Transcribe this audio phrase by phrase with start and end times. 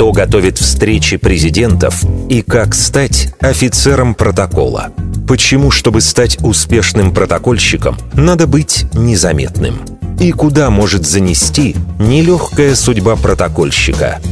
[0.00, 4.94] кто готовит встречи президентов и как стать офицером протокола.
[5.28, 9.78] Почему, чтобы стать успешным протокольщиком, надо быть незаметным?
[10.18, 14.22] И куда может занести нелегкая судьба протокольщика?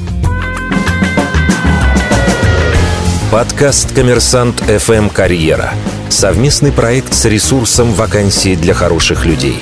[3.30, 5.74] Подкаст «Коммерсант FM Карьера».
[6.08, 9.58] Совместный проект с ресурсом «Вакансии для хороших людей».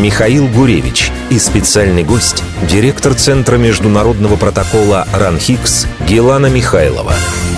[0.00, 7.12] Михаил Гуревич и специальный гость– директор Центра международного протокола «РАНХИКС» Гелана Михайлова.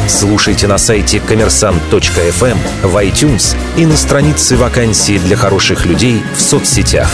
[0.08, 7.08] Слушайте на сайте коммерсант.фм, в iTunes и на странице вакансии для хороших людей в соцсетях.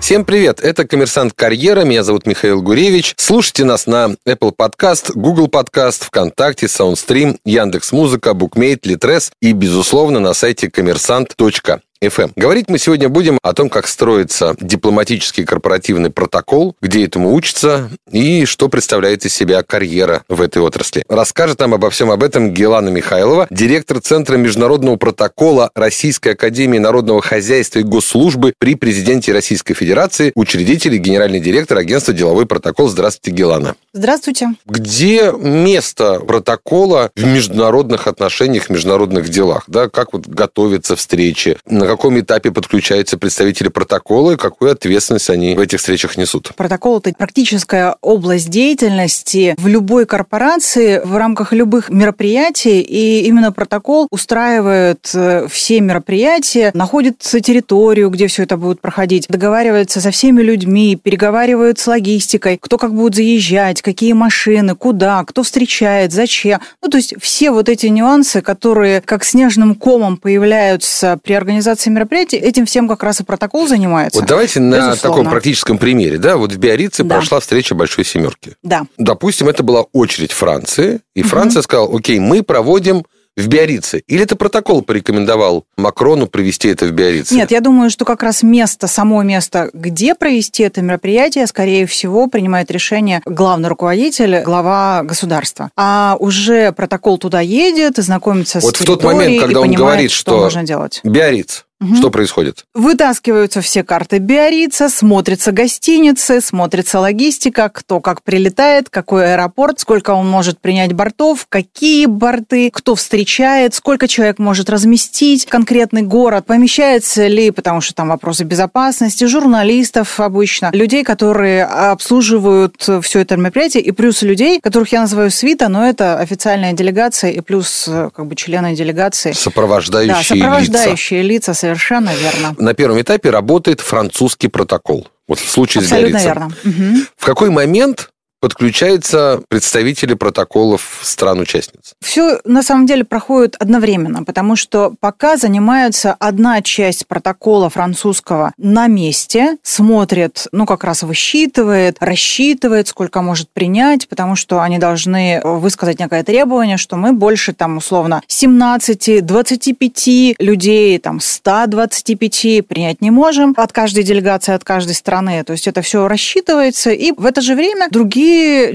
[0.00, 3.14] Всем привет, это «Коммерсант Карьера», меня зовут Михаил Гуревич.
[3.16, 10.34] Слушайте нас на Apple Podcast, Google Podcast, ВКонтакте, Soundstream, Яндекс.Музыка, Букмейт, Литрес и, безусловно, на
[10.34, 11.80] сайте коммерсант.фм.
[12.06, 12.32] FM.
[12.36, 18.44] Говорить мы сегодня будем о том, как строится дипломатический корпоративный протокол, где этому учатся и
[18.44, 21.04] что представляет из себя карьера в этой отрасли.
[21.08, 27.22] Расскажет нам обо всем об этом Гелана Михайлова, директор Центра международного протокола Российской Академии Народного
[27.22, 32.88] Хозяйства и Госслужбы при президенте Российской Федерации, учредитель и генеральный директор агентства «Деловой протокол».
[32.88, 33.74] Здравствуйте, Гелана.
[33.92, 34.48] Здравствуйте.
[34.66, 39.64] Где место протокола в международных отношениях, международных делах?
[39.68, 39.88] Да?
[39.88, 41.56] Как вот готовятся встречи?
[41.66, 46.52] На каком этапе подключаются представители протокола и какую ответственность они в этих встречах несут?
[46.56, 54.08] Протокол– это практическая область деятельности в любой корпорации в рамках любых мероприятий, и именно протокол
[54.10, 60.98] устраивает э, все мероприятия, находит территорию, где все это будет проходить, договаривается со всеми людьми,
[61.00, 66.60] переговаривает с логистикой, кто как будет заезжать, какие машины, куда, кто встречает, зачем.
[66.82, 71.90] Ну, то есть все вот эти нюансы, которые как снежным комом появляются при организации организации
[71.90, 74.20] мероприятий, этим всем как раз и протокол занимается.
[74.20, 74.88] Вот давайте Безусловно.
[74.88, 76.18] на таком практическом примере.
[76.18, 77.16] Да, вот в Биорице да.
[77.16, 78.54] прошла встреча Большой Семерки.
[78.62, 78.84] Да.
[78.96, 81.28] Допустим, это была очередь Франции, и угу.
[81.28, 83.04] Франция сказала, окей, мы проводим
[83.36, 84.02] в Биорице?
[84.06, 87.34] Или это протокол порекомендовал Макрону провести это в Биорице?
[87.34, 92.28] Нет, я думаю, что как раз место, само место, где провести это мероприятие, скорее всего,
[92.28, 95.70] принимает решение главный руководитель, глава государства.
[95.76, 99.78] А уже протокол туда едет, знакомится вот с Вот в тот момент, когда он понимает,
[99.78, 101.00] говорит, что, что можно делать.
[101.02, 101.96] Биориц, Угу.
[101.96, 102.64] Что происходит?
[102.72, 110.28] Вытаскиваются все карты Биорица, смотрятся гостиницы, смотрится логистика, кто как прилетает, какой аэропорт, сколько он
[110.28, 117.50] может принять бортов, какие борты, кто встречает, сколько человек может разместить конкретный город, помещается ли,
[117.50, 124.22] потому что там вопросы безопасности, журналистов обычно, людей, которые обслуживают все это мероприятие, и плюс
[124.22, 129.32] людей, которых я называю свита, но это официальная делегация и плюс как бы члены делегации.
[129.32, 131.50] Сопровождающие, да, сопровождающие лица.
[131.52, 132.54] лица Совершенно верно.
[132.58, 135.08] На первом этапе работает французский протокол.
[135.26, 136.46] Вот в случае Абсолютно с верно.
[136.64, 137.06] Угу.
[137.16, 138.10] В какой момент
[138.44, 141.94] подключаются представители протоколов стран-участниц?
[142.02, 148.86] Все на самом деле проходит одновременно, потому что пока занимается одна часть протокола французского на
[148.86, 155.98] месте, смотрит, ну как раз высчитывает, рассчитывает, сколько может принять, потому что они должны высказать
[155.98, 163.72] некое требование, что мы больше там условно 17-25 людей, там 125 принять не можем от
[163.72, 165.42] каждой делегации, от каждой страны.
[165.44, 168.33] То есть это все рассчитывается, и в это же время другие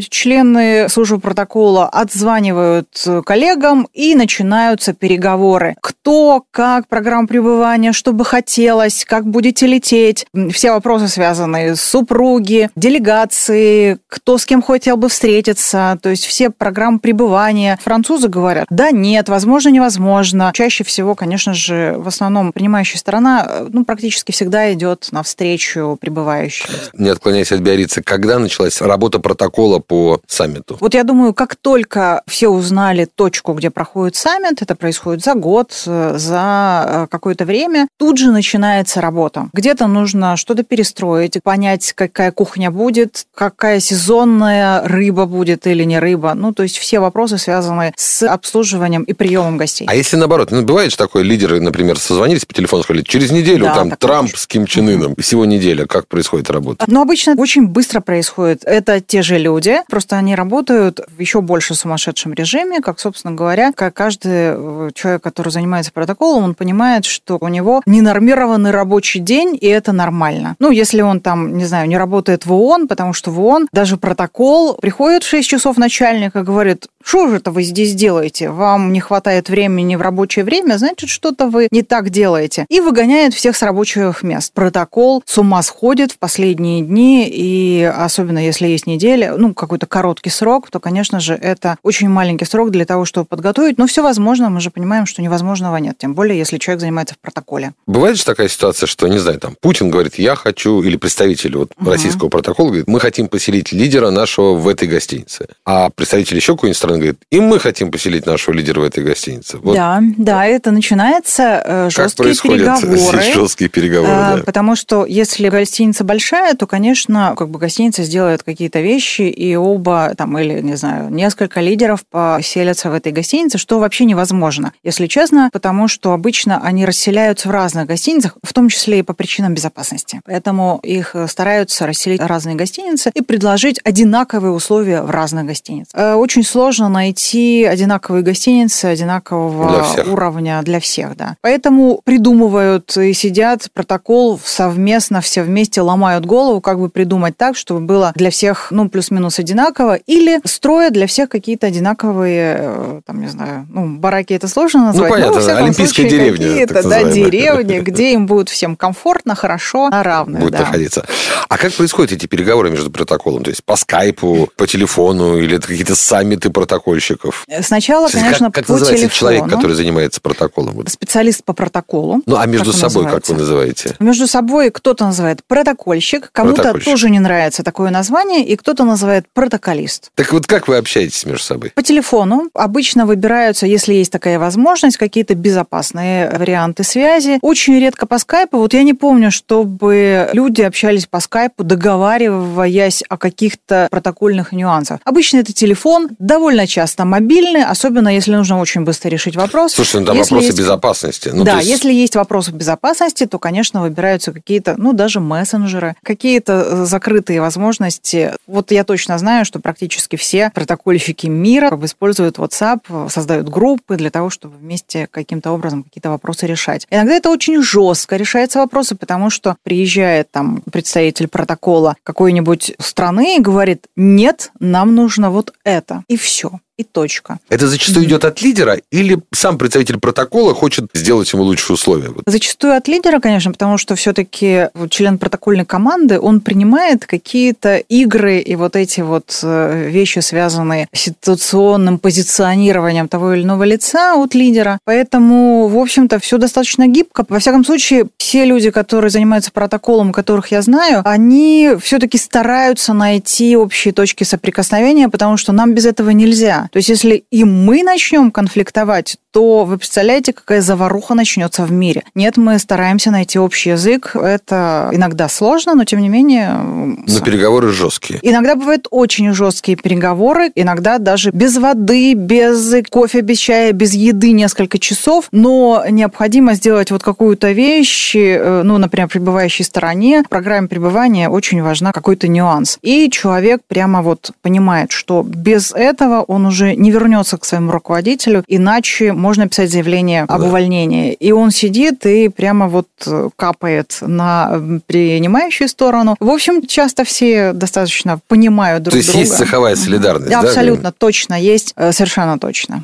[0.10, 2.90] члены службы протокола отзванивают
[3.26, 5.76] коллегам и начинаются переговоры.
[5.82, 10.26] Кто, как, программа пребывания, что бы хотелось, как будете лететь.
[10.52, 15.98] Все вопросы связаны с супруги, делегации, кто с кем хотел бы встретиться.
[16.02, 17.78] То есть все программы пребывания.
[17.84, 20.52] Французы говорят, да, нет, возможно, невозможно.
[20.54, 26.70] Чаще всего, конечно же, в основном принимающая сторона ну, практически всегда идет навстречу пребывающим.
[26.94, 30.78] Не отклоняясь от Биорицы, когда началась работа протокола протокола по саммиту?
[30.82, 35.72] Вот я думаю, как только все узнали точку, где проходит саммит, это происходит за год,
[35.88, 39.48] э, за э, какое-то время, тут же начинается работа.
[39.54, 46.34] Где-то нужно что-то перестроить, понять, какая кухня будет, какая сезонная рыба будет или не рыба.
[46.34, 49.88] Ну, то есть все вопросы связаны с обслуживанием и приемом гостей.
[49.90, 53.66] А если наоборот, ну, бывает же такое, лидеры, например, созвонились по телефону, сказали, через неделю
[53.66, 56.84] да, там Трамп с Ким Чен Ыном, всего неделя, как происходит работа?
[56.88, 58.64] Ну, обычно очень быстро происходит.
[58.66, 63.72] Это те же люди, просто они работают в еще больше сумасшедшем режиме, как, собственно говоря,
[63.72, 69.58] как каждый э, человек, который занимается протоколом, он понимает, что у него ненормированный рабочий день,
[69.60, 70.56] и это нормально.
[70.60, 73.98] Ну, если он там, не знаю, не работает в ООН, потому что в ООН даже
[73.98, 78.50] протокол, приходит в 6 часов начальник и говорит, что же это вы здесь делаете?
[78.50, 82.66] Вам не хватает времени в рабочее время, значит, что-то вы не так делаете.
[82.70, 84.54] И выгоняет всех с рабочих мест.
[84.54, 90.30] Протокол с ума сходит в последние дни, и особенно если есть неделя, ну, какой-то короткий
[90.30, 93.78] срок, то, конечно же, это очень маленький срок для того, чтобы подготовить.
[93.78, 97.20] Но все возможно, мы же понимаем, что невозможного нет, тем более, если человек занимается в
[97.20, 97.74] протоколе.
[97.88, 101.72] Бывает же такая ситуация, что, не знаю, там, Путин говорит, я хочу, или представитель вот
[101.80, 101.90] угу.
[101.90, 105.48] российского протокола говорит, мы хотим поселить лидера нашего в этой гостинице.
[105.66, 109.58] А представитель еще какой-нибудь страны говорит, и мы хотим поселить нашего лидера в этой гостинице.
[109.58, 109.76] Вот.
[109.76, 113.22] Да, да, это начинается э, жесткие переговоры.
[113.22, 114.44] жесткие переговоры, а, да.
[114.44, 120.14] Потому что если гостиница большая, то, конечно, как бы гостиница сделает какие-то вещи, и оба,
[120.18, 125.50] там, или, не знаю, несколько лидеров поселятся в этой гостинице, что вообще невозможно, если честно,
[125.54, 130.22] потому что обычно они расселяются в разных гостиницах, в том числе и по причинам безопасности.
[130.26, 136.00] Поэтому их стараются расселить в разные гостиницы и предложить одинаковые условия в разных гостиницах.
[136.00, 141.36] Э, очень сложно найти одинаковые гостиницы одинакового для уровня для всех, да.
[141.42, 147.82] Поэтому придумывают и сидят протокол совместно, все вместе ломают голову, как бы придумать так, чтобы
[147.82, 153.28] было для всех, ну, плюс-минус одинаково, или строят для всех какие-то одинаковые, э, там, не
[153.28, 155.10] знаю, ну, бараки это сложно назвать.
[155.10, 156.68] Ну, понятно, ну, олимпийская деревня.
[156.68, 160.42] Да, деревни, где им будет всем комфортно, хорошо, на равных.
[160.42, 160.60] Будет да.
[160.60, 161.06] находиться.
[161.48, 163.44] А как происходят эти переговоры между протоколом?
[163.44, 167.46] То есть по скайпу, по телефону или это какие-то саммиты протокольщиков?
[167.62, 169.20] Сначала, конечно, как, как по называется телефону.
[169.20, 170.88] человек, который занимается протоколом?
[170.88, 172.22] Специалист по протоколу.
[172.26, 173.32] Ну, а между собой называется.
[173.32, 173.96] как вы называете?
[174.00, 180.12] Между собой кто-то называет протокольщик, кому-то тоже не нравится такое название, и кто-то называет протоколист.
[180.16, 181.72] Так вот как вы общаетесь между собой?
[181.74, 182.50] По телефону.
[182.54, 187.40] Обычно выбираются, если есть такая возможность, какие-то безопасные варианты связи.
[187.42, 188.58] Очень редко по скайпу.
[188.58, 195.00] Вот я не помню, чтобы люди общались по скайпу, договариваясь о каких-то протокольных нюансах.
[195.04, 199.74] Обычно это телефон, довольно часто мобильный, особенно если нужно очень быстро решить вопрос.
[199.74, 200.60] Слушай, ну там если вопросы есть...
[200.60, 201.30] безопасности.
[201.34, 201.70] Ну, да, есть...
[201.70, 208.34] если есть вопросы безопасности, то, конечно, выбираются какие-то, ну, даже мессенджеры, какие-то э, закрытые возможности.
[208.48, 214.30] Вот я точно знаю, что практически все протокольщики мира используют WhatsApp, создают группы для того,
[214.30, 216.88] чтобы вместе каким-то образом какие-то вопросы решать.
[216.90, 223.42] Иногда это очень жестко решается вопросы, потому что приезжает там представитель протокола какой-нибудь страны и
[223.42, 226.04] говорит, нет, нам нужно вот это.
[226.08, 226.69] И все so.
[226.80, 227.40] И точка.
[227.50, 232.14] Это зачастую идет от лидера или сам представитель протокола хочет сделать ему лучшие условия?
[232.26, 238.56] Зачастую от лидера, конечно, потому что все-таки член протокольной команды, он принимает какие-то игры и
[238.56, 244.80] вот эти вот э, вещи, связанные с ситуационным позиционированием того или иного лица от лидера.
[244.86, 247.26] Поэтому, в общем-то, все достаточно гибко.
[247.28, 253.58] Во всяком случае, все люди, которые занимаются протоколом, которых я знаю, они все-таки стараются найти
[253.58, 256.69] общие точки соприкосновения, потому что нам без этого нельзя.
[256.72, 262.04] То есть если и мы начнем конфликтовать, то вы представляете, какая заваруха начнется в мире.
[262.16, 264.16] Нет, мы стараемся найти общий язык.
[264.16, 266.56] Это иногда сложно, но тем не менее...
[266.56, 268.20] Но переговоры жесткие.
[268.24, 274.32] Иногда бывают очень жесткие переговоры, иногда даже без воды, без кофе, без чая, без еды
[274.32, 280.68] несколько часов, но необходимо сделать вот какую-то вещь, э, ну, например, пребывающей стороне, в программе
[280.68, 282.80] пребывания очень важна какой-то нюанс.
[282.82, 288.44] И человек прямо вот понимает, что без этого он уже не вернется к своему руководителю,
[288.48, 290.48] иначе можно писать заявление об да.
[290.48, 291.14] увольнении.
[291.14, 296.16] И он сидит и прямо вот э, капает на принимающую сторону.
[296.20, 298.94] В общем, часто все достаточно понимают друг друга.
[298.94, 299.20] То есть друга.
[299.20, 300.40] есть цеховая солидарность, да?
[300.42, 302.84] Абсолютно точно есть, э, совершенно точно.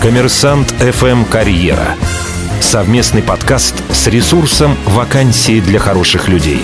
[0.00, 1.94] Коммерсант ФМ «Карьера».
[2.60, 6.62] Совместный подкаст с ресурсом «Вакансии для хороших людей».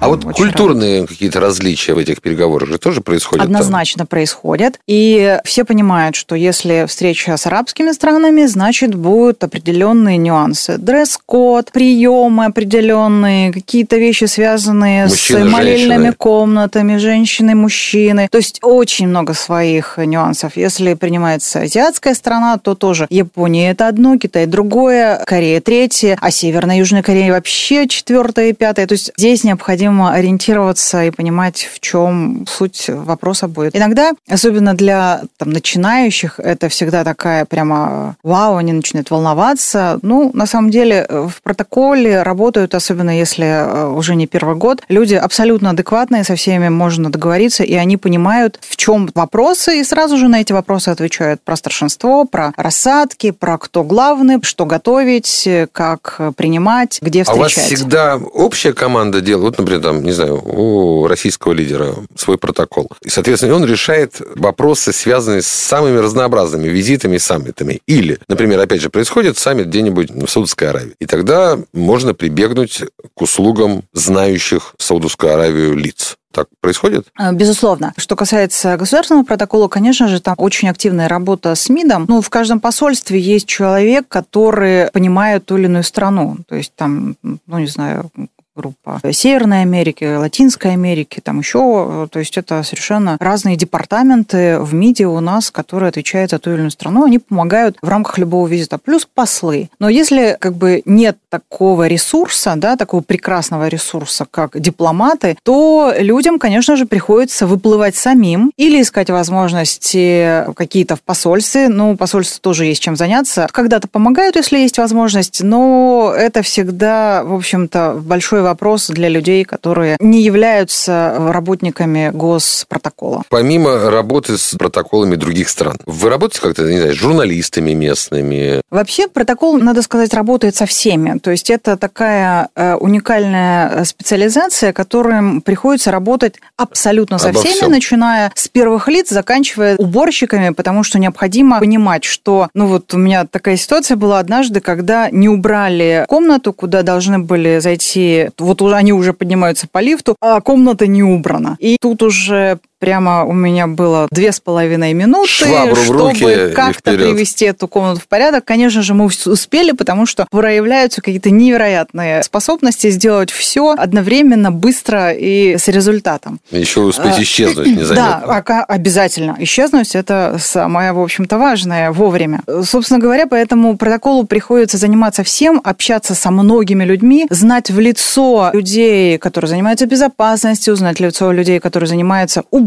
[0.00, 1.08] А вот Очень культурные рад.
[1.08, 3.46] какие-то различия в этих переговорах же тоже происходят?
[3.46, 4.06] Однозначно там?
[4.08, 4.78] происходят.
[4.86, 10.76] И все понимают, что если встреча с арабскими странами, значит, будут определенные нюансы.
[10.76, 16.12] Дресс-код, приемы определенные, какие-то вещи, связанные Мужчины, с молельными женщины.
[16.12, 18.28] комнатами, женщины, мужчины.
[18.30, 20.56] То есть очень много своих нюансов.
[20.56, 26.76] Если принимается азиатская страна, то тоже Япония это одно, Китай другое, Корея третье, а Северная
[26.76, 28.86] и Южная Корея вообще четвертое и пятое.
[28.86, 33.76] То есть здесь необходимо необходимо ориентироваться и понимать, в чем суть вопроса будет.
[33.76, 39.98] Иногда, особенно для там, начинающих, это всегда такая прямо вау, они начинают волноваться.
[40.02, 45.14] Ну, на самом деле, в протоколе работают, особенно если э, уже не первый год, люди
[45.14, 50.28] абсолютно адекватные, со всеми можно договориться, и они понимают, в чем вопросы, и сразу же
[50.28, 56.98] на эти вопросы отвечают про старшинство, про рассадки, про кто главный, что готовить, как принимать,
[57.02, 57.36] где встречать.
[57.36, 59.44] А у вас всегда общая команда делает?
[59.44, 62.90] Вот, например, например, там, не знаю, у российского лидера свой протокол.
[63.02, 67.80] И, соответственно, он решает вопросы, связанные с самыми разнообразными визитами и саммитами.
[67.86, 70.94] Или, например, опять же, происходит саммит где-нибудь в Саудовской Аравии.
[71.00, 72.82] И тогда можно прибегнуть
[73.14, 77.06] к услугам знающих Саудовскую Аравию лиц так происходит?
[77.16, 77.94] А, безусловно.
[77.96, 82.06] Что касается государственного протокола, конечно же, там очень активная работа с МИДом.
[82.08, 86.38] Ну, в каждом посольстве есть человек, который понимает ту или иную страну.
[86.48, 88.10] То есть там, ну, не знаю,
[88.56, 95.06] группа Северной Америки, Латинской Америки, там еще, то есть это совершенно разные департаменты в МИДе
[95.06, 98.78] у нас, которые отвечают за ту или иную страну, они помогают в рамках любого визита,
[98.78, 99.70] плюс послы.
[99.78, 106.38] Но если как бы нет такого ресурса, да, такого прекрасного ресурса, как дипломаты, то людям,
[106.38, 111.68] конечно же, приходится выплывать самим или искать возможности какие-то в посольстве.
[111.68, 113.48] Ну, посольство тоже есть чем заняться.
[113.50, 119.96] Когда-то помогают, если есть возможность, но это всегда, в общем-то, большой вопрос для людей, которые
[120.00, 123.22] не являются работниками госпротокола.
[123.28, 128.60] Помимо работы с протоколами других стран, вы работаете как-то, не знаю, с журналистами местными?
[128.70, 131.18] Вообще протокол, надо сказать, работает со всеми.
[131.18, 137.70] То есть это такая э, уникальная специализация, которым приходится работать абсолютно со Обо всеми, всем.
[137.70, 143.26] начиная с первых лиц, заканчивая уборщиками, потому что необходимо понимать, что, ну вот у меня
[143.26, 148.92] такая ситуация была однажды, когда не убрали комнату, куда должны были зайти вот уже они
[148.92, 151.56] уже поднимаются по лифту, а комната не убрана.
[151.60, 157.46] И тут уже прямо у меня было две с половиной минуты, Швабру чтобы как-то привести
[157.46, 158.44] эту комнату в порядок.
[158.44, 165.56] Конечно же, мы успели, потому что проявляются какие-то невероятные способности сделать все одновременно, быстро и
[165.56, 166.40] с результатом.
[166.50, 168.22] Еще успеть А, исчезнуть незаметно.
[168.26, 169.36] Да, ока- обязательно.
[169.38, 172.40] Исчезнуть– это самое, в общем-то, важное вовремя.
[172.64, 178.50] Собственно говоря, по этому протоколу приходится заниматься всем, общаться со многими людьми, знать в лицо
[178.52, 182.63] людей, которые занимаются безопасностью, знать в лицо людей, которые занимаются уборкой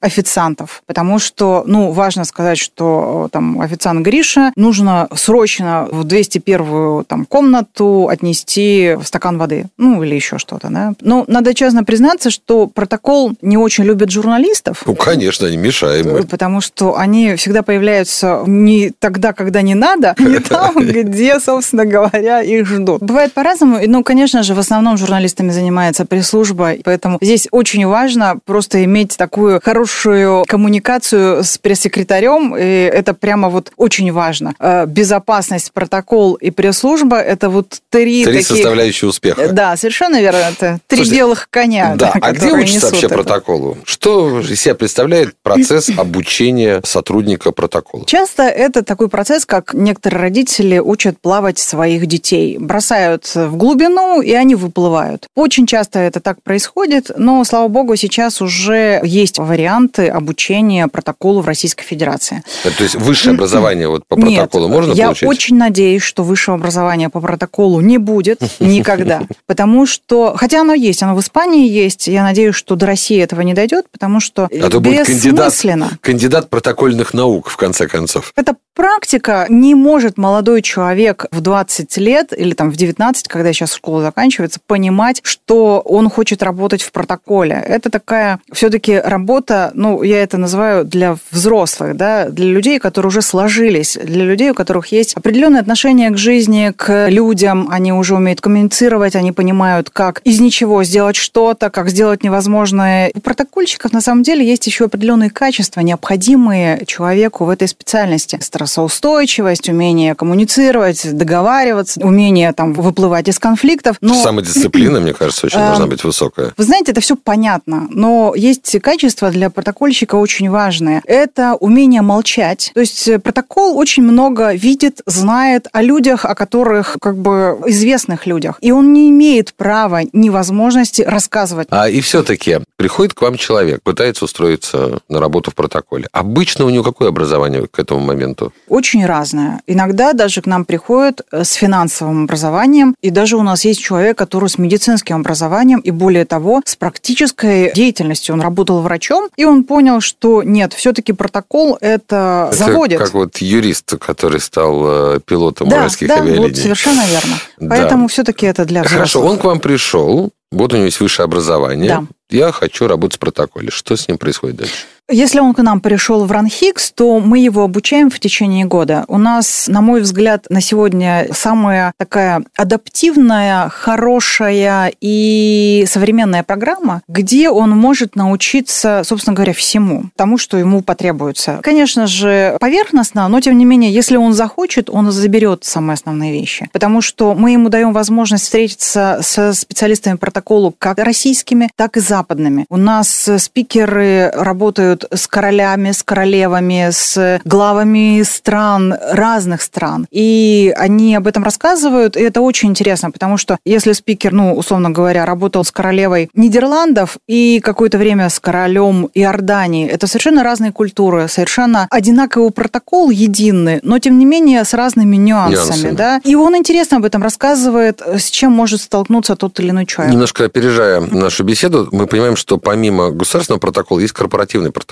[0.00, 0.82] официантов.
[0.86, 7.24] Потому что, ну, важно сказать, что э, там официант Гриша нужно срочно в 201-ю там,
[7.24, 9.66] комнату отнести стакан воды.
[9.76, 10.92] Ну, или еще что-то, да.
[11.00, 14.82] Но надо честно признаться, что протокол не очень любит журналистов.
[14.86, 16.24] Ну, конечно, они мешаемы.
[16.24, 22.42] Потому что они всегда появляются не тогда, когда не надо, не там, где, собственно говоря,
[22.42, 23.02] их ждут.
[23.02, 23.78] Бывает по-разному.
[23.86, 29.60] Ну, конечно же, в основном журналистами занимается пресс-служба, поэтому здесь очень важно просто иметь такую
[29.62, 34.54] хорошую коммуникацию с пресс-секретарем, и это прямо вот очень важно.
[34.58, 38.48] Э, Безопасность, протокол и пресс-служба– это вот три, Три таких...
[38.48, 39.48] составляющие успеха.
[39.52, 40.38] Да, совершенно верно.
[40.38, 41.94] Это три Слушайте, белых коня.
[41.96, 43.14] Да, а где учится вообще это.
[43.16, 43.76] протоколу?
[43.84, 48.06] Что из себя представляет процесс обучения сотрудника протокола?
[48.06, 52.56] Часто это такой процесс, как некоторые родители учат плавать своих детей.
[52.56, 55.26] Бросают в глубину, и они выплывают.
[55.36, 61.46] Очень часто это так происходит, но, слава богу, сейчас уже есть варианты обучения протоколу в
[61.46, 62.42] Российской Федерации.
[62.64, 65.28] Э, То есть высшее образование вот по Нет, протоколу можно я получить?
[65.28, 69.22] очень надеюсь, что высшего образования по протоколу не будет никогда.
[69.46, 73.40] Потому что, хотя оно есть, оно в Испании есть, я надеюсь, что до России этого
[73.42, 75.54] не дойдет, потому что А то будет кандидат,
[76.00, 78.32] кандидат протокольных наук, в конце концов.
[78.36, 79.46] Это практика.
[79.48, 84.60] Не может молодой человек в 20 лет или там в 19, когда сейчас школа заканчивается,
[84.66, 87.54] понимать, что он хочет работать в протоколе.
[87.54, 93.22] Это такая все-таки работа, ну, я это называю для взрослых, да, для людей, которые уже
[93.22, 98.40] сложились, для людей, у которых есть определенное отношение к жизни, к людям, они уже умеют
[98.40, 103.10] коммуницировать, они понимают, как из ничего сделать что-то, как сделать невозможное.
[103.14, 108.38] У протокольщиков на самом деле есть еще определенные качества, необходимые человеку в этой специальности.
[108.40, 113.96] Стрессоустойчивость, умение коммуницировать, договариваться, умение там выплывать из конфликтов.
[114.00, 114.14] Но...
[114.14, 116.52] Самодисциплина, мне кажется, очень А, должна быть высокая.
[116.56, 118.97] Вы знаете, это все понятно, но есть качества
[119.30, 121.02] для протокольщика очень важные.
[121.04, 122.70] Это умение молчать.
[122.74, 128.26] То есть э, протокол очень много видит, знает о людях, о которых как бы известных
[128.26, 128.58] людях.
[128.60, 131.68] И он не имеет права ни возможности рассказывать.
[131.70, 136.08] А и все-таки приходит к вам человек, пытается устроиться на работу в протоколе.
[136.12, 138.52] Обычно у него какое образование к этому моменту?
[138.68, 139.60] Очень разное.
[139.66, 144.16] Иногда даже к нам приходят э, с финансовым образованием, и даже у нас есть человек,
[144.18, 148.34] который с медицинским образованием, и более того, с практической деятельностью.
[148.34, 152.98] Он работал врачом, и он понял, что нет, все-таки протокол это, Это заводит.
[152.98, 156.48] как вот юрист, который стал э, пилотом да, уральских да, авиалиний.
[156.48, 157.36] вот совершенно верно.
[157.58, 157.68] Да.
[157.68, 158.98] Поэтому все-таки это для взрослых.
[158.98, 161.88] Хорошо, он к вам пришел, вот у него есть высшее образование.
[161.88, 162.04] Да.
[162.30, 163.70] Я хочу работать в протоколе.
[163.70, 164.86] Что с ним происходит дальше?
[165.10, 169.06] Если он к нам пришел в Ранхикс, то мы его обучаем в течение года.
[169.08, 177.48] У нас, на мой взгляд, на сегодня самая такая адаптивная, хорошая и современная программа, где
[177.48, 181.60] он может научиться, собственно говоря, всему, тому, что ему потребуется.
[181.62, 186.68] Конечно же, поверхностно, но тем не менее, если он захочет, он заберет самые основные вещи.
[186.70, 192.66] Потому что мы ему даем возможность встретиться со специалистами протокола как российскими, так и западными.
[192.68, 200.06] У нас спикеры работают с королями, с королевами, с главами стран, разных стран.
[200.10, 204.90] И они об этом рассказывают, и это очень интересно, потому что если спикер, ну, условно
[204.90, 211.28] говоря, работал с королевой Нидерландов и какое-то время с королем Иордании, это совершенно разные культуры,
[211.28, 215.90] совершенно одинаковый протокол, единый, но тем не менее с разными нюансами, нюансами.
[215.90, 216.20] да.
[216.24, 220.12] И он интересно об этом рассказывает, с чем может столкнуться тот или иной человек.
[220.12, 224.87] Немножко опережая нашу беседу, мы понимаем, что помимо государственного протокола есть корпоративный протокол.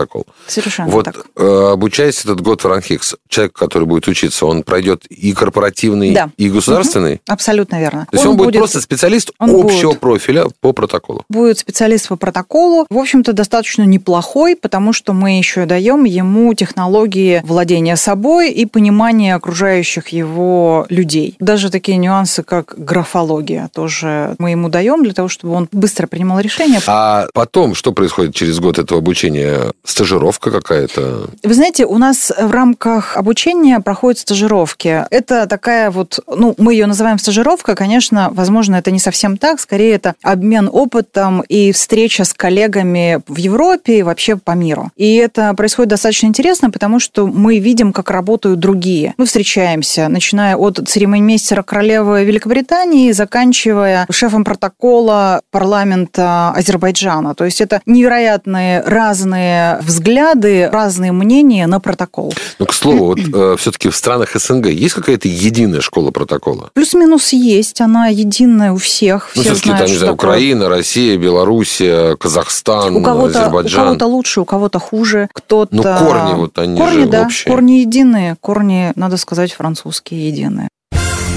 [0.46, 1.26] Совершенно вот, так.
[1.36, 6.30] Э, обучаясь этот год в Ранхикс, человек, который будет учиться, он пройдет и корпоративный, да.
[6.36, 7.14] и государственный?
[7.14, 7.20] Угу.
[7.28, 8.06] Абсолютно верно.
[8.10, 10.00] То есть он, он будет, будет просто специалист он общего будет.
[10.00, 11.24] профиля по протоколу?
[11.28, 12.86] Будет специалист по протоколу.
[12.90, 19.34] В общем-то, достаточно неплохой, потому что мы еще даем ему технологии владения собой и понимания
[19.34, 21.36] окружающих его людей.
[21.40, 26.40] Даже такие нюансы, как графология, тоже мы ему даем для того, чтобы он быстро принимал
[26.40, 26.80] решения.
[26.86, 29.72] А потом, что происходит через год этого обучения?
[29.86, 31.30] Стажировка какая-то?
[31.42, 35.04] Вы знаете, у нас в рамках обучения проходят стажировки.
[35.10, 39.94] Это такая вот, ну, мы ее называем стажировка, конечно, возможно, это не совсем так, скорее
[39.94, 44.90] это обмен опытом и встреча с коллегами в Европе и вообще по миру.
[44.96, 49.14] И это происходит достаточно интересно, потому что мы видим, как работают другие.
[49.16, 57.34] Мы встречаемся, начиная от церемониймейстера королевы Великобритании, заканчивая шефом протокола парламента Азербайджана.
[57.34, 62.34] То есть это невероятные разные взгляды, разные мнения на протокол.
[62.58, 66.70] Ну, к слову, вот э, все-таки в странах СНГ есть какая-то единая школа протокола?
[66.74, 69.32] Плюс-минус есть, она единая у всех.
[69.34, 73.80] Ну, все-таки знают, там, не знаю, Украина, Россия, Белоруссия, Казахстан, у кого-то, Азербайджан.
[73.80, 75.74] У кого-то лучше, у кого-то хуже, кто-то...
[75.74, 77.52] Ну, корни вот они корни, же да, общие.
[77.52, 80.68] корни единые, корни, надо сказать, французские единые.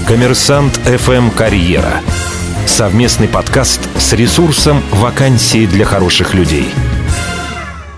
[0.06, 2.00] Коммерсант FM «Карьера».
[2.66, 6.72] Совместный подкаст с ресурсом «Вакансии для хороших людей».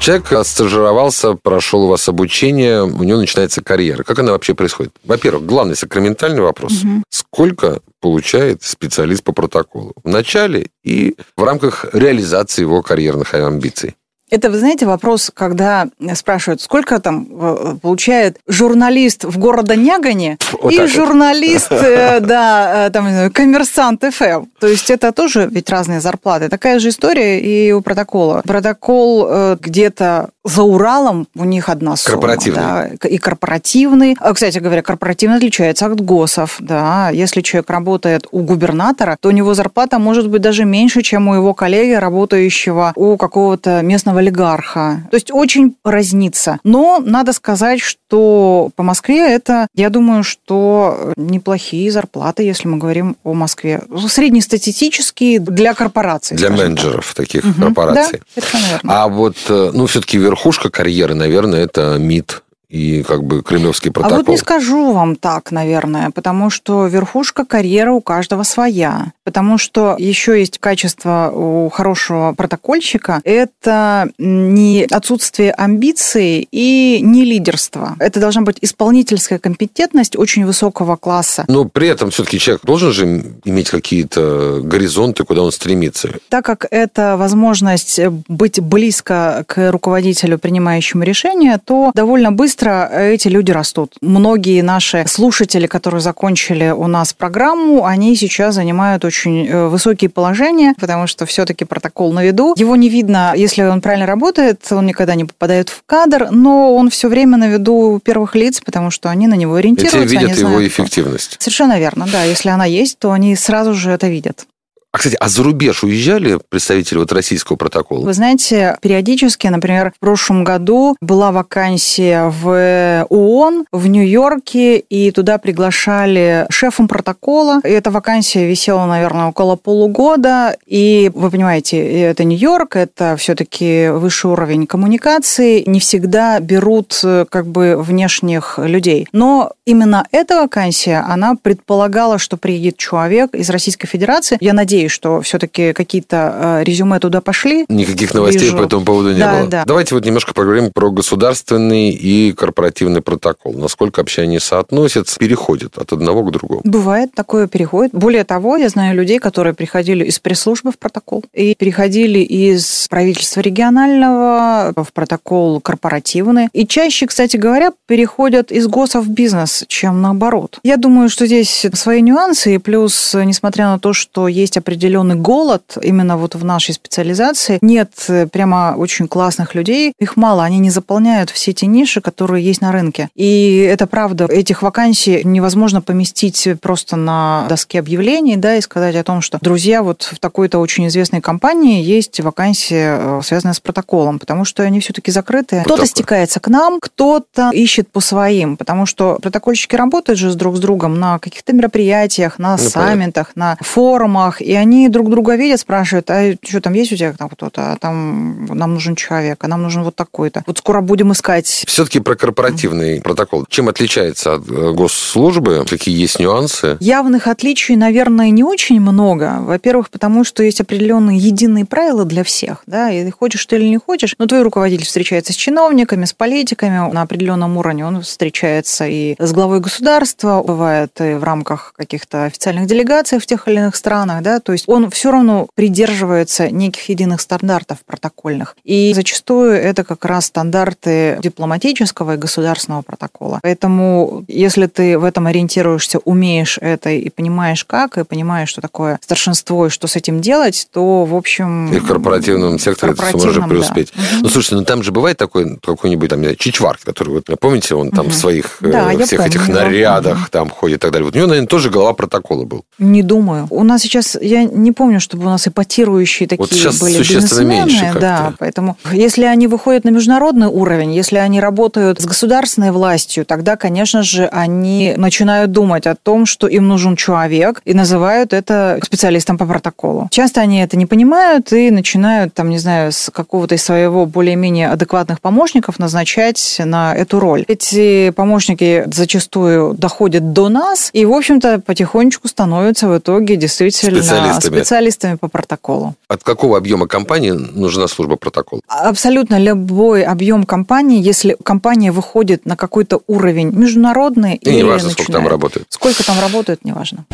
[0.02, 4.02] Человек стажировался, прошел у вас обучение, у него начинается карьера.
[4.02, 4.92] Как она вообще происходит?
[5.04, 6.82] Во-первых, главный сакраментальный вопрос.
[6.82, 7.04] Угу.
[7.08, 9.92] Сколько получает специалист по протоколу?
[10.02, 13.94] В начале и в рамках реализации его карьерных амбиций.
[14.32, 20.72] Это, вы знаете, вопрос, когда спрашивают, сколько там э, получает журналист в города Нягане вот
[20.72, 21.82] и журналист, вот.
[21.92, 24.46] Э, да, э, там, коммерсант ФМ.
[24.58, 26.48] То есть это тоже ведь разные зарплаты.
[26.48, 28.40] Такая же история и у протокола.
[28.46, 32.14] Протокол где-то за Уралом у них одна сумма.
[32.14, 32.60] Корпоративный.
[32.60, 34.16] Да, и корпоративный.
[34.18, 36.56] А, кстати говоря, корпоративный отличается от ГОСов.
[36.58, 37.10] Да.
[37.10, 41.34] Если человек работает у губернатора, то у него зарплата может быть даже меньше, чем у
[41.34, 45.02] его коллеги, работающего у какого-то местного олигарха.
[45.10, 46.58] То есть очень разнится.
[46.64, 53.16] Но надо сказать, что по Москве это, я думаю, что неплохие зарплаты, если мы говорим
[53.24, 53.82] о Москве.
[54.08, 56.36] Среднестатистические для корпораций.
[56.36, 57.26] Для менеджеров так.
[57.26, 57.60] таких угу.
[57.60, 58.22] корпораций.
[58.36, 59.02] Да, верно.
[59.02, 62.41] А вот, э, ну, все-таки верхушка карьеры, наверное, это МИД
[62.72, 64.16] и как бы кремлевский протокол.
[64.16, 69.12] А вот не скажу вам так, наверное, потому что верхушка карьеры у каждого своя.
[69.24, 73.20] Потому что еще есть качество у хорошего протокольщика.
[73.24, 77.94] Это не отсутствие амбиций и не лидерство.
[77.98, 81.44] Это должна быть исполнительская компетентность очень высокого класса.
[81.48, 83.04] Но при этом все-таки человек должен же
[83.44, 86.08] иметь какие-то горизонты, куда он стремится.
[86.30, 93.28] Так как это возможность быть близко к руководителю, принимающему решения, то довольно быстро быстро эти
[93.28, 93.94] люди растут.
[94.00, 100.74] Многие наши слушатели, которые закончили у нас программу, они сейчас занимают очень э, высокие положения,
[100.78, 102.54] потому что все-таки протокол на виду.
[102.56, 106.90] Его не видно, если он правильно работает, он никогда не попадает в кадр, но он
[106.90, 109.98] все время на виду первых лиц, потому что они на него ориентируются.
[109.98, 111.36] Эти видят его знают, эффективность.
[111.38, 112.24] Совершенно верно, да.
[112.24, 114.46] Если она есть, то они сразу же это видят.
[114.92, 118.04] А, кстати, а за рубеж уезжали представители вот российского протокола?
[118.04, 125.38] Вы знаете, периодически, например, в прошлом году была вакансия в ООН в Нью-Йорке, и туда
[125.38, 127.62] приглашали шефом протокола.
[127.64, 130.58] И эта вакансия висела, наверное, около полугода.
[130.66, 135.64] И вы понимаете, это Нью-Йорк, это все-таки высший уровень коммуникации.
[135.66, 137.00] Не всегда берут
[137.30, 139.08] как бы внешних людей.
[139.12, 144.36] Но именно эта вакансия, она предполагала, что приедет человек из Российской Федерации.
[144.40, 147.64] Я надеюсь, новостей, что все-таки какие-то э, резюме туда пошли.
[147.68, 148.58] Никаких новостей Вижу.
[148.58, 149.48] по этому поводу не Да, было.
[149.48, 149.64] да.
[149.66, 153.54] Давайте вот немножко поговорим про государственный и корпоративный протокол.
[153.54, 156.60] Насколько вообще они соотносятся, переходят от одного к другому.
[156.64, 157.92] Бывает, такое переходит.
[157.92, 163.40] Более того, я знаю людей, которые приходили из пресс-службы в протокол и переходили из правительства
[163.40, 166.48] регионального в протокол корпоративный.
[166.52, 170.58] И чаще, кстати говоря, переходят из ГОСа в бизнес, чем наоборот.
[170.62, 175.76] Я думаю, что здесь свои нюансы, и плюс, несмотря на то, что есть определенный голод
[175.82, 177.92] именно вот в нашей специализации, нет
[178.32, 182.72] прямо очень классных людей, их мало, они не заполняют все те ниши, которые есть на
[182.72, 183.08] рынке.
[183.14, 189.04] И это правда, этих вакансий невозможно поместить просто на доске объявлений, да, и сказать о
[189.04, 194.18] том, что, друзья, вот в такой-то очень известной компании есть вакансия, э, связанная с протоколом,
[194.18, 195.60] потому что они все-таки закрыты.
[195.64, 200.56] Кто-то стекается к нам, кто-то ищет по своим, потому что протокольщики работают же с друг
[200.56, 205.60] с другом на каких-то мероприятиях, на Ну, саммитах, на форумах, и они друг друга видят,
[205.60, 209.48] спрашивают, а что там есть у тебя там кто-то, а там нам нужен человек, а
[209.48, 210.44] нам нужен вот такой-то.
[210.46, 213.44] Вот скоро будем искать Все-таки про корпоративный протокол.
[213.48, 215.66] Чем отличается от э, госслужбы?
[215.68, 216.76] Какие есть нюансы?
[216.80, 219.38] Явных отличий, наверное, не очень много.
[219.40, 222.62] Во-первых, потому что есть определенные единые правила для всех.
[222.66, 222.90] Да?
[222.90, 227.02] И хочешь ты или не хочешь, но твой руководитель встречается с чиновниками, с политиками на
[227.02, 227.84] определенном уровне.
[227.84, 233.48] Он встречается и с главой государства, бывает и в рамках каких-то официальных делегаций в тех
[233.48, 234.22] или иных странах.
[234.22, 234.38] Да?
[234.38, 238.56] То есть он все равно придерживается неких единых стандартов протокольных.
[238.64, 243.40] И зачастую это как раз стандарты дипломатического и государственного протокола.
[243.42, 248.98] Поэтому, если ты в этом ориентируешься, умеешь это и понимаешь как, и понимаешь, что такое
[249.02, 251.72] старшинство и что с этим делать, то, в общем...
[251.72, 253.92] И в корпоративном секторе ты сможешь преуспеть.
[253.94, 254.02] да.
[254.22, 258.06] Ну, слушайте, ну там же бывает такой какой-нибудь там, Чичварк, который, вот, помните, он там
[258.06, 258.12] Мгм.
[258.12, 261.04] в своих э, Да, я всех помню этих нарядах там ходит и так далее.
[261.06, 262.64] Вот у него, наверное, тоже голова протокола был.
[262.78, 263.46] Не думаю.
[263.50, 267.22] У нас сейчас, я не помню, чтобы у нас ипотирующие такие Вот сейчас были существенно
[267.22, 267.66] бизнесмены.
[267.66, 268.00] меньше как-то.
[268.00, 273.56] Да, поэтому если они выходят на международный уровень, если они работают с государственной властью, тогда,
[273.56, 279.38] конечно же, они начинают думать о том, что им нужен человек, и называют это специалистом
[279.38, 280.08] по протоколу.
[280.10, 284.70] Часто они это не понимают и начинают, там, не знаю, с какого-то из своего более-менее
[284.70, 287.44] адекватных помощников назначать на эту роль.
[287.48, 294.60] Эти помощники зачастую доходят до нас и, в общем-то, потихонечку становятся в итоге действительно Специалистами.
[294.60, 295.94] специалистами по протоколу.
[296.08, 298.62] От какого объема компании нужна служба протокола?
[298.68, 305.12] Абсолютно любой объем компании, если компания выходит на какой-то уровень международный И не важно, сколько
[305.12, 305.66] там работает.
[305.68, 307.04] Сколько там работают, неважно.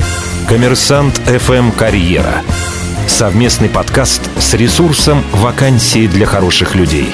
[0.48, 2.42] Коммерсант FM «Карьера».
[3.06, 7.08] Совместный подкаст с ресурсом «Вакансии для хороших людей».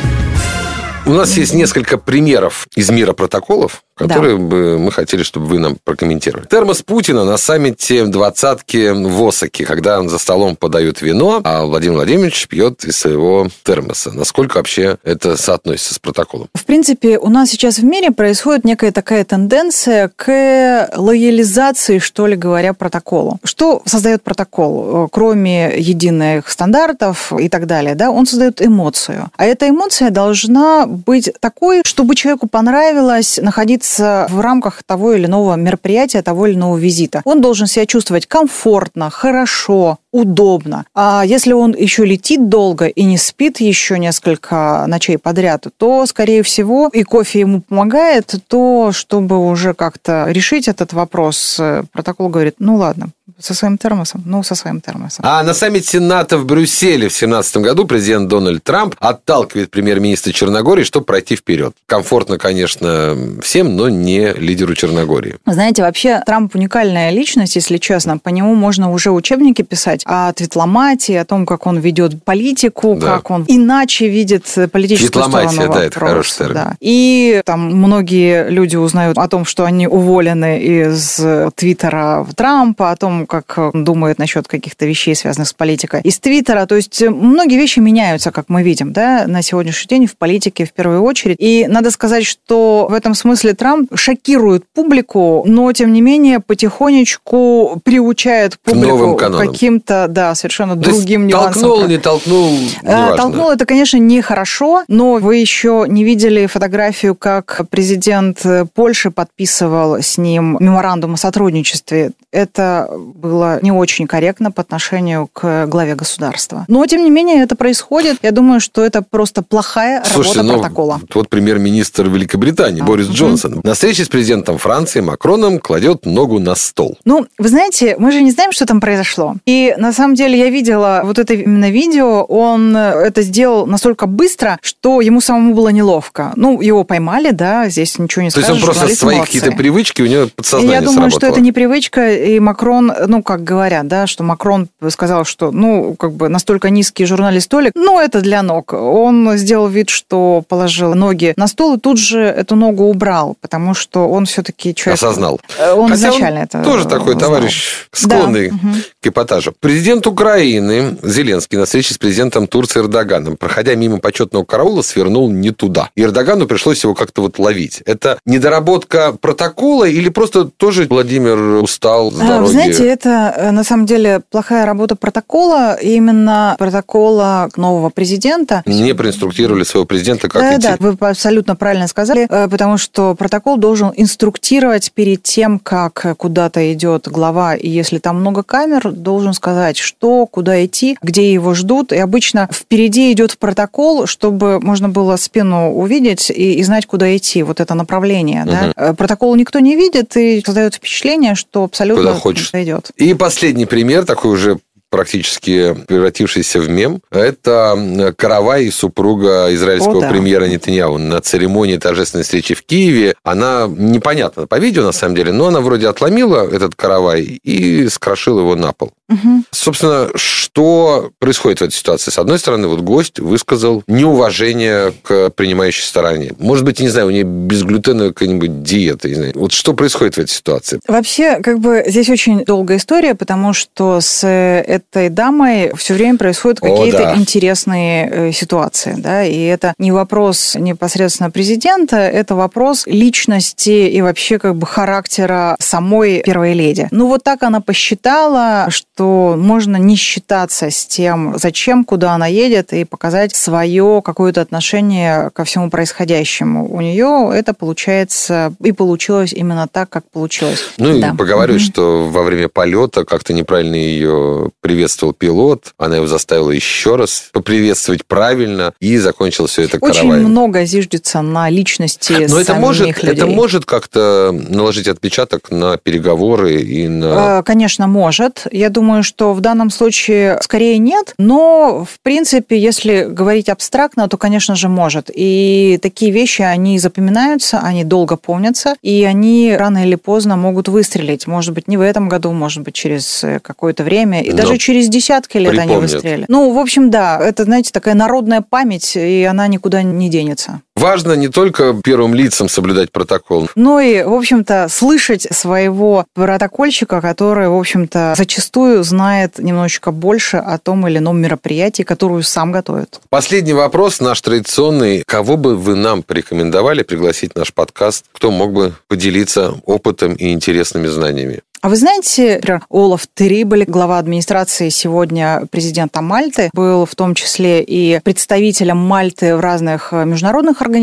[1.06, 5.76] У нас есть несколько примеров из мира протоколов, которые бы мы хотели, чтобы вы нам
[5.82, 6.46] прокомментировали.
[6.46, 12.48] Термос Путина на саммите двадцатки в Осаке, когда за столом подают вино, а Владимир Владимирович
[12.48, 14.12] пьет из своего термоса.
[14.12, 16.48] Насколько вообще это соотносится с протоколом?
[16.54, 22.36] В принципе, у нас сейчас в мире происходит некая такая тенденция к лоялизации, что ли
[22.36, 23.38] говоря, протоколу.
[23.44, 27.94] Что создает протокол, кроме единых стандартов и так далее?
[27.94, 28.10] Да?
[28.10, 29.30] Он создает эмоцию.
[29.36, 35.54] А эта эмоция должна быть такой, чтобы человеку понравилось находиться в рамках того или иного
[35.56, 37.22] мероприятия, того или иного визита.
[37.24, 40.84] Он должен себя чувствовать комфортно, хорошо, удобно.
[40.94, 46.42] А если он еще летит долго и не спит еще несколько ночей подряд, то, скорее
[46.42, 51.60] всего, и кофе ему помогает, то, чтобы уже как-то решить этот вопрос,
[51.92, 55.24] протокол говорит, ну ладно, со своим термосом, ну, со своим термосом.
[55.26, 60.84] А на саммите НАТО в Брюсселе в 2017 году президент Дональд Трамп отталкивает премьер-министра Черногории,
[60.84, 61.74] чтобы пройти вперед.
[61.86, 65.36] Комфортно, конечно, всем, но не лидеру Черногории.
[65.46, 68.18] Знаете, вообще Трамп уникальная личность, если честно.
[68.18, 73.16] По нему можно уже учебники писать о дипломатии, о том, как он ведет политику, Да.
[73.16, 76.54] как он иначе видит политическую Дипломатия, сторону да, это хороший термин.
[76.54, 76.76] да.
[76.80, 81.20] И там многие люди узнают о том, что они уволены из
[81.56, 86.66] Твиттера Трампа, о том, как он думает насчет каких-то вещей, связанных с политикой из Твиттера.
[86.66, 90.72] То есть многие вещи меняются, как мы видим, да, на сегодняшний день в политике в
[90.72, 91.36] первую очередь.
[91.38, 97.80] И надо сказать, что в этом смысле Трамп шокирует публику, но тем не менее потихонечку
[97.84, 101.62] приучает публику к каким-то, да, совершенно То другим нюансам.
[101.62, 103.16] толкнул, не толкнул, Э, неважно.
[103.16, 110.18] Толкнул это, конечно, нехорошо, но вы еще не видели фотографию, как президент Польши подписывал с
[110.18, 112.12] ним меморандум о сотрудничестве.
[112.32, 116.64] Это было не очень корректно по отношению к главе государства.
[116.68, 118.18] Но, тем не менее, это происходит.
[118.22, 121.00] Я думаю, что это просто плохая Слушайте, работа ну, протокола.
[121.14, 123.14] Вот премьер-министр Великобритании а, Борис угу.
[123.14, 126.98] Джонсон на встрече с президентом Франции Макроном кладет ногу на стол.
[127.04, 129.36] Ну, вы знаете, мы же не знаем, что там произошло.
[129.46, 134.58] И на самом деле я видела вот это именно видео, он это сделал настолько быстро,
[134.60, 136.32] что ему самому было неловко.
[136.34, 138.48] Ну, его поймали, да, здесь ничего не скажешь.
[138.48, 141.20] То есть он просто свои какие-то привычки, у него подсознание Я думаю, сработало.
[141.20, 145.94] что это не привычка, и Макрон, ну, как говорят, да, что Макрон сказал, что, ну,
[145.94, 148.72] как бы настолько низкий журналистский столик, ну, это для ног.
[148.72, 153.74] Он сделал вид, что положил ноги на стол и тут же эту ногу убрал, потому
[153.74, 155.02] что он все-таки человек...
[155.02, 155.40] Осознал.
[155.58, 157.20] Э, он Хотя изначально он это тоже такой знал.
[157.20, 158.56] товарищ, склонный да.
[159.00, 159.52] к эпатажу.
[159.60, 165.50] Президент Украины Зеленский на встрече с президентом Турции Эрдоганом, проходя мимо почетного караула, свернул не
[165.50, 165.90] туда.
[165.94, 167.82] И Эрдогану пришлось его как-то вот ловить.
[167.84, 172.50] Это недоработка протокола или просто тоже Владимир устал с а, дороги?
[172.50, 178.62] Знаете, это э, на самом деле плохая работа протокола, именно протокола нового президента.
[178.66, 180.68] Не проинструктировали своего президента, как да, идти.
[180.68, 186.72] Да, вы абсолютно правильно сказали, э, потому что протокол должен инструктировать перед тем, как куда-то
[186.72, 191.92] идет глава, и если там много камер, должен сказать, что, куда идти, где его ждут.
[191.92, 197.42] И обычно впереди идет протокол, чтобы можно было спину увидеть и, и знать, куда идти,
[197.42, 198.44] вот это направление.
[198.44, 198.50] Угу.
[198.50, 198.94] Да?
[198.94, 202.50] Протокол никто не видит, и создает впечатление, что абсолютно Куда хочешь.
[202.52, 202.83] идет.
[202.96, 204.58] И последний пример, такой уже
[204.90, 210.10] практически превратившийся в мем, это Каравай, супруга израильского О, да.
[210.10, 210.98] премьера Нетаньяу.
[210.98, 215.60] На церемонии торжественной встречи в Киеве она непонятно по видео, на самом деле, но она
[215.60, 218.92] вроде отломила этот каравай и скрошила его на пол.
[219.08, 219.44] Угу.
[219.50, 222.10] Собственно, что происходит в этой ситуации?
[222.10, 226.32] С одной стороны, вот гость высказал неуважение к принимающей стороне.
[226.38, 229.08] Может быть, не знаю, у нее безглютеновая какая-нибудь диета.
[229.08, 229.32] Не знаю.
[229.34, 230.80] Вот что происходит в этой ситуации?
[230.86, 236.60] Вообще, как бы здесь очень долгая история, потому что с этой дамой все время происходят
[236.60, 237.16] какие-то да.
[237.16, 238.94] интересные э, ситуации.
[238.96, 239.24] Да?
[239.24, 246.22] И это не вопрос непосредственно президента, это вопрос личности и вообще как бы характера самой
[246.22, 246.88] первой леди.
[246.90, 252.72] Ну вот так она посчитала, что можно не считаться с тем, зачем, куда она едет,
[252.72, 256.72] и показать свое какое-то отношение ко всему происходящему.
[256.72, 260.64] У нее это получается и получилось именно так, как получилось.
[260.78, 261.10] Ну да.
[261.10, 266.50] и поговорю, mm что во время полета как-то неправильно ее приветствовал пилот, она его заставила
[266.50, 272.54] еще раз поприветствовать правильно, и закончилось все это Очень много зиждется на личности Но это
[272.54, 273.10] может, людей.
[273.10, 277.40] это может как-то наложить отпечаток на переговоры и на...
[277.40, 278.46] Э, конечно, может.
[278.52, 284.16] Я думаю, что в данном случае скорее нет, но, в принципе, если говорить абстрактно, то,
[284.16, 285.10] конечно же, может.
[285.14, 291.26] И такие вещи, они запоминаются, они долго помнятся, и они рано или поздно могут выстрелить.
[291.26, 294.88] Может быть, не в этом году, может быть, через какое-то время, и но даже через
[294.88, 295.70] десятки лет припомнят.
[295.70, 296.24] они выстрелили.
[296.28, 300.60] Ну, в общем, да, это, знаете, такая народная память, и она никуда не денется.
[300.84, 303.48] Важно не только первым лицам соблюдать протокол.
[303.54, 310.58] Но и, в общем-то, слышать своего протокольщика, который, в общем-то, зачастую знает немножечко больше о
[310.58, 313.00] том или ином мероприятии, которую сам готовит.
[313.08, 315.04] Последний вопрос, наш традиционный.
[315.06, 318.04] Кого бы вы нам порекомендовали пригласить в наш подкаст?
[318.12, 321.40] Кто мог бы поделиться опытом и интересными знаниями?
[321.64, 327.62] А вы знаете, например, Олаф Терибель, глава администрации сегодня президента Мальты, был в том числе
[327.62, 330.73] и представителем Мальты в разных международных организациях,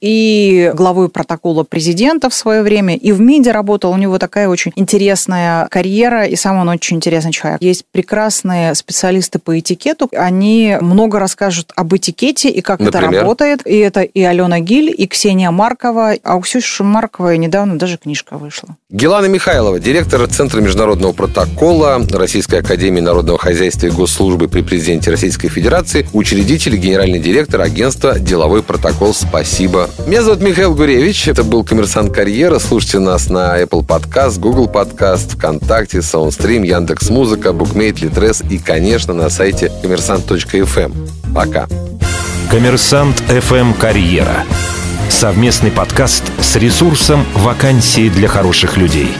[0.00, 3.92] и главой протокола президента в свое время, и в МИДе работал.
[3.92, 7.60] У него такая очень интересная карьера, и сам он очень интересный человек.
[7.62, 10.08] Есть прекрасные специалисты по этикету.
[10.12, 13.10] Они много расскажут об этикете и как Например?
[13.10, 13.66] это работает.
[13.66, 16.14] И это и Алена Гиль, и Ксения Маркова.
[16.22, 18.76] А у Ксюши Марковой недавно даже книжка вышла.
[18.90, 25.48] Гелана Михайлова, директор Центра международного протокола Российской Академии Народного Хозяйства и Госслужбы при президенте Российской
[25.48, 28.95] Федерации, учредитель и генеральный директор агентства «Деловой протокол».
[29.12, 29.90] Спасибо.
[30.06, 31.28] Меня зовут Михаил Гуревич.
[31.28, 32.58] Это был «Коммерсант Карьера».
[32.58, 39.14] Слушайте нас на Apple Podcast, Google Podcast, ВКонтакте, SoundStream, Яндекс Музыка, Букмейт, Литрес и, конечно,
[39.14, 40.92] на сайте коммерсант.фм.
[41.34, 41.68] Пока.
[42.50, 44.44] Коммерсант FM Карьера.
[45.10, 49.10] Совместный подкаст с ресурсом «Вакансии для хороших людей».